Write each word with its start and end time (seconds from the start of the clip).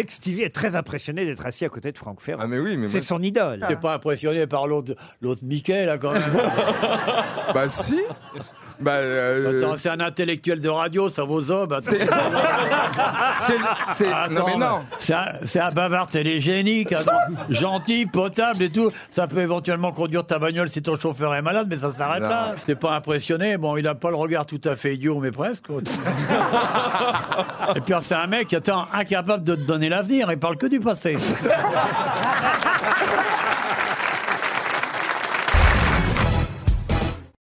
sais 0.00 0.04
que 0.04 0.12
Stevie 0.12 0.42
est 0.42 0.54
très 0.54 0.76
impressionné 0.76 1.24
d'être 1.24 1.44
assis 1.46 1.64
à 1.64 1.68
côté 1.68 1.90
de 1.92 1.98
Franck 1.98 2.20
Ferrand. 2.20 2.40
Ah 2.44 2.46
mais 2.46 2.58
oui, 2.58 2.76
mais 2.76 2.88
C'est 2.88 2.98
moi- 2.98 3.06
son 3.06 3.22
idole. 3.22 3.64
T'es 3.68 3.76
pas 3.76 3.94
impressionné 3.94 4.46
par 4.46 4.66
l'autre, 4.66 4.94
l'autre 5.20 5.40
Mickey, 5.44 5.84
là, 5.86 5.98
quand 5.98 6.12
même 6.12 6.22
Bah 7.54 7.68
si 7.68 8.00
Bah 8.80 8.92
euh, 8.96 9.62
Attends, 9.62 9.76
c'est 9.76 9.88
un 9.88 10.00
intellectuel 10.00 10.60
de 10.60 10.68
radio, 10.68 11.08
ça 11.08 11.24
vaut 11.24 11.40
zob. 11.40 11.72
attends. 11.72 11.90
c'est... 13.46 13.58
c'est- 13.96 14.10
Non 14.30 14.44
mais 14.46 14.52
Attends, 14.52 14.58
non 14.58 14.78
C'est 14.98 15.14
un, 15.14 15.26
c'est 15.44 15.60
un 15.60 15.70
bavard 15.70 16.06
télégénique, 16.06 16.92
attends, 16.92 17.12
gentil, 17.50 18.06
potable 18.06 18.62
et 18.64 18.70
tout. 18.70 18.90
Ça 19.10 19.26
peut 19.26 19.40
éventuellement 19.40 19.92
conduire 19.92 20.26
ta 20.26 20.38
bagnole 20.38 20.68
si 20.68 20.82
ton 20.82 20.96
chauffeur 20.96 21.34
est 21.34 21.42
malade, 21.42 21.66
mais 21.70 21.76
ça 21.76 21.92
s'arrête 21.96 22.22
Non. 22.22 22.28
là. 22.28 22.54
T'es 22.66 22.74
pas 22.74 22.92
impressionné. 22.92 23.56
Bon, 23.56 23.76
il 23.76 23.86
a 23.86 23.94
pas 23.94 24.10
le 24.10 24.16
regard 24.16 24.46
tout 24.46 24.60
à 24.64 24.76
fait 24.76 24.94
idiot, 24.94 25.18
mais 25.20 25.30
presque. 25.30 25.64
et 27.76 27.80
puis, 27.80 27.94
c'est 28.00 28.14
un 28.14 28.26
mec, 28.26 28.52
attends, 28.52 28.86
incapable 28.92 29.44
de 29.44 29.54
te 29.54 29.60
donner 29.66 29.88
l'avenir. 29.88 30.30
Il 30.30 30.38
parle 30.38 30.56
que 30.56 30.66
du 30.66 30.80
passé. 30.80 31.16